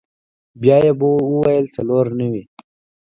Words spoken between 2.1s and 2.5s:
نوي.